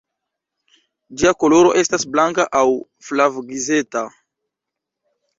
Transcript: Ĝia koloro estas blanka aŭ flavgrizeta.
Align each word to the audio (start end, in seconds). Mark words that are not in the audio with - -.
Ĝia 1.23 1.33
koloro 1.43 1.73
estas 1.81 2.05
blanka 2.15 2.45
aŭ 2.61 2.63
flavgrizeta. 3.09 4.03